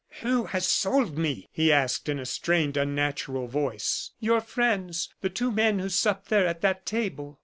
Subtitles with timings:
[0.21, 4.09] "Who has sold me?" he asked, in a strained, unnatural voice.
[4.19, 7.39] "Your friends the two men who supped there at that table."